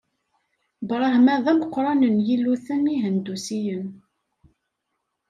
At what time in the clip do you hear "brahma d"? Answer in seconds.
0.87-1.45